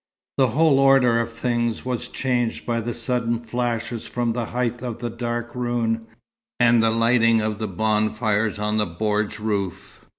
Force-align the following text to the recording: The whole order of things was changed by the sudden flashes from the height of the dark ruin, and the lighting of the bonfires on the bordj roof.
The 0.39 0.47
whole 0.47 0.79
order 0.79 1.19
of 1.19 1.31
things 1.31 1.85
was 1.85 2.09
changed 2.09 2.65
by 2.65 2.79
the 2.81 2.91
sudden 2.91 3.39
flashes 3.39 4.07
from 4.07 4.33
the 4.33 4.45
height 4.45 4.81
of 4.81 4.97
the 4.97 5.11
dark 5.11 5.53
ruin, 5.53 6.07
and 6.59 6.81
the 6.81 6.89
lighting 6.89 7.39
of 7.39 7.59
the 7.59 7.67
bonfires 7.67 8.57
on 8.57 8.77
the 8.77 8.87
bordj 8.87 9.37
roof. 9.37 10.01